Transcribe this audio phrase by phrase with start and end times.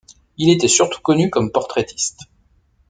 [0.39, 2.21] Il était surtout connu comme portraitiste.